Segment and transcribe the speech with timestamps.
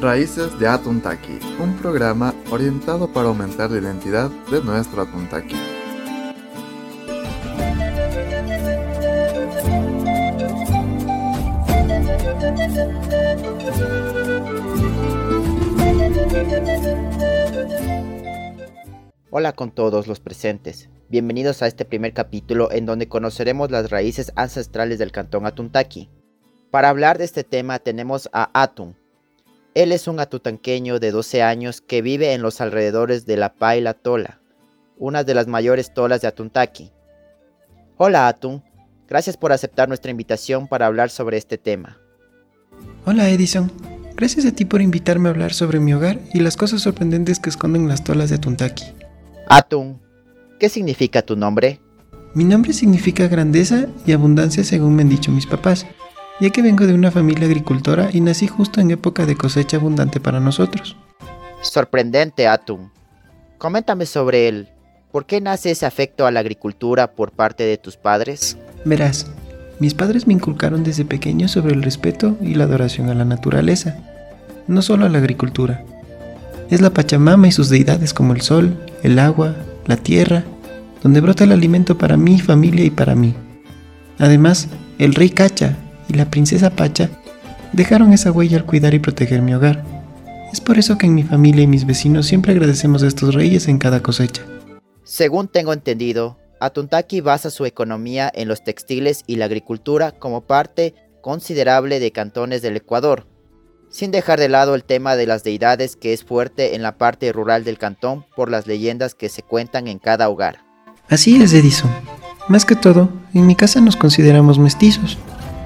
[0.00, 5.54] Raíces de Atuntaki, un programa orientado para aumentar la identidad de nuestro Atuntaki.
[19.30, 20.88] Hola con todos los presentes.
[21.10, 26.08] Bienvenidos a este primer capítulo en donde conoceremos las raíces ancestrales del cantón Atuntaki.
[26.70, 28.96] Para hablar de este tema tenemos a Atun,
[29.74, 33.94] él es un atutanqueño de 12 años que vive en los alrededores de la Paila
[33.94, 34.40] Tola,
[34.98, 36.90] una de las mayores tolas de Atuntaki.
[37.96, 38.62] Hola Atun,
[39.08, 41.98] gracias por aceptar nuestra invitación para hablar sobre este tema.
[43.04, 43.70] Hola Edison,
[44.16, 47.50] gracias a ti por invitarme a hablar sobre mi hogar y las cosas sorprendentes que
[47.50, 48.84] esconden las tolas de Atuntaki.
[49.48, 50.00] Atun,
[50.58, 51.80] ¿qué significa tu nombre?
[52.34, 55.86] Mi nombre significa grandeza y abundancia según me han dicho mis papás
[56.40, 60.20] ya que vengo de una familia agricultora y nací justo en época de cosecha abundante
[60.20, 60.96] para nosotros.
[61.60, 62.90] Sorprendente, Atum.
[63.58, 64.68] Coméntame sobre él.
[65.12, 68.56] ¿Por qué nace ese afecto a la agricultura por parte de tus padres?
[68.84, 69.26] Verás,
[69.80, 73.98] mis padres me inculcaron desde pequeño sobre el respeto y la adoración a la naturaleza,
[74.66, 75.84] no solo a la agricultura.
[76.70, 80.44] Es la Pachamama y sus deidades como el sol, el agua, la tierra,
[81.02, 83.34] donde brota el alimento para mi familia y para mí.
[84.18, 84.68] Además,
[84.98, 85.76] el rey Cacha,
[86.10, 87.08] y la princesa Pacha
[87.72, 89.84] dejaron esa huella al cuidar y proteger mi hogar.
[90.52, 93.68] Es por eso que en mi familia y mis vecinos siempre agradecemos a estos reyes
[93.68, 94.42] en cada cosecha.
[95.04, 100.94] Según tengo entendido, Atuntaki basa su economía en los textiles y la agricultura como parte
[101.22, 103.26] considerable de cantones del Ecuador,
[103.88, 107.32] sin dejar de lado el tema de las deidades que es fuerte en la parte
[107.32, 110.58] rural del cantón por las leyendas que se cuentan en cada hogar.
[111.08, 111.90] Así es, Edison.
[112.48, 115.18] Más que todo, en mi casa nos consideramos mestizos,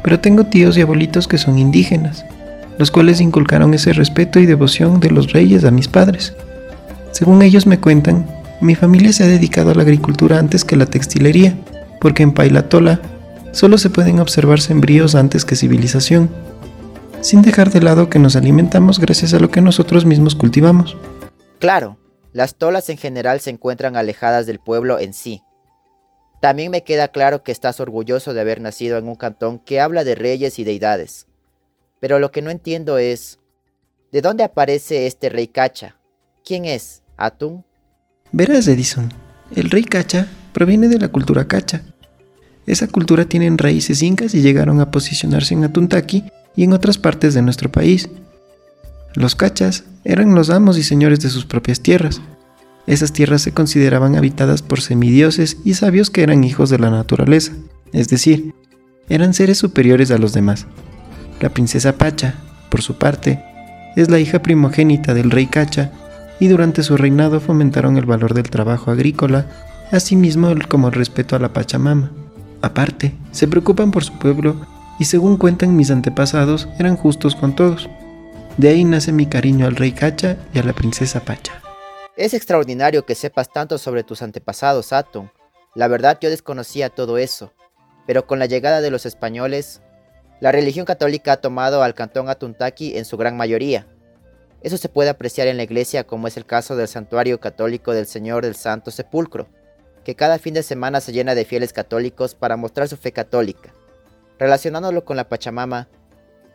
[0.05, 2.27] pero tengo tíos y abuelitos que son indígenas,
[2.77, 6.35] los cuales inculcaron ese respeto y devoción de los reyes a mis padres.
[7.11, 8.27] Según ellos me cuentan,
[8.61, 11.57] mi familia se ha dedicado a la agricultura antes que la textilería,
[12.03, 13.01] porque en Pailatola
[13.53, 16.29] solo se pueden observar sembríos antes que civilización,
[17.23, 20.99] sin dejar de lado que nos alimentamos gracias a lo que nosotros mismos cultivamos.
[21.61, 21.97] Claro,
[22.35, 25.41] las tolas en general se encuentran alejadas del pueblo en sí,
[26.45, 30.05] también me queda claro que estás orgulloso de haber nacido en un cantón que habla
[30.05, 31.27] de reyes y deidades.
[32.01, 33.39] Pero lo que no entiendo es,
[34.13, 35.97] ¿de dónde aparece este rey Cacha?
[36.45, 37.03] ¿Quién es?
[37.17, 37.65] ¿Atún?
[38.31, 39.11] Verás, Edison,
[39.57, 41.81] el rey Cacha proviene de la cultura Cacha.
[42.67, 46.25] Esa cultura tiene raíces incas y llegaron a posicionarse en Atuntaki
[46.57, 48.11] y en otras partes de nuestro país.
[49.15, 52.21] Los Cachas eran los amos y señores de sus propias tierras,
[52.87, 57.53] esas tierras se consideraban habitadas por semidioses y sabios que eran hijos de la naturaleza,
[57.93, 58.55] es decir,
[59.09, 60.67] eran seres superiores a los demás.
[61.41, 62.35] La princesa Pacha,
[62.71, 63.43] por su parte,
[63.97, 65.93] es la hija primogénita del rey Cacha
[66.41, 69.47] y durante su reinado fomentaron el valor del trabajo agrícola,
[69.93, 72.11] asimismo como el respeto a la Pachamama.
[72.61, 74.57] Aparte, se preocupan por su pueblo
[74.99, 77.89] y según cuentan mis antepasados eran justos con todos.
[78.57, 81.64] De ahí nace mi cariño al rey Cacha y a la princesa Pacha.
[82.17, 85.31] Es extraordinario que sepas tanto sobre tus antepasados, Atum.
[85.75, 87.53] La verdad yo desconocía todo eso,
[88.07, 89.83] pero con la llegada de los españoles,
[90.39, 93.89] la religión católica ha tomado al cantón Atuntaki en su gran mayoría.
[94.63, 98.07] Eso se puede apreciar en la iglesia como es el caso del santuario católico del
[98.07, 99.49] Señor del Santo Sepulcro,
[100.05, 103.75] que cada fin de semana se llena de fieles católicos para mostrar su fe católica.
[104.39, 105.89] Relacionándolo con la Pachamama,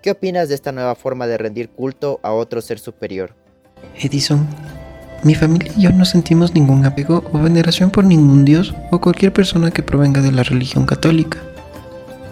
[0.02, 3.36] ¿qué opinas de esta nueva forma de rendir culto a otro ser superior?
[3.96, 4.48] Edison,
[5.24, 9.34] mi familia y yo no sentimos ningún apego o veneración por ningún dios o cualquier
[9.34, 11.40] persona que provenga de la religión católica.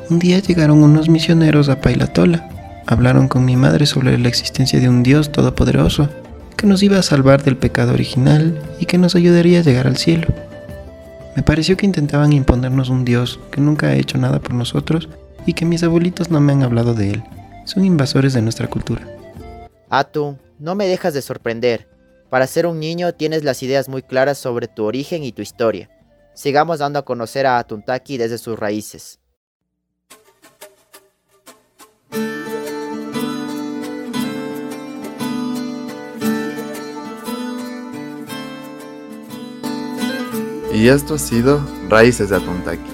[0.10, 2.50] Un día llegaron unos misioneros a Pailatola.
[2.86, 6.10] Hablaron con mi madre sobre la existencia de un Dios todopoderoso
[6.56, 9.98] que nos iba a salvar del pecado original y que nos ayudaría a llegar al
[9.98, 10.28] cielo.
[11.36, 15.10] Me pareció que intentaban imponernos un Dios que nunca ha hecho nada por nosotros
[15.46, 17.24] y que mis abuelitos no me han hablado de él.
[17.66, 19.06] Son invasores de nuestra cultura.
[19.90, 21.97] Atu, no me dejas de sorprender.
[22.30, 25.90] Para ser un niño tienes las ideas muy claras sobre tu origen y tu historia.
[26.34, 29.20] Sigamos dando a conocer a Atuntaki desde sus raíces.
[40.74, 41.60] Y esto ha sido
[41.90, 42.92] Raíces de Atuntaki,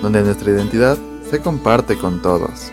[0.00, 0.96] donde nuestra identidad
[1.28, 2.72] se comparte con todos.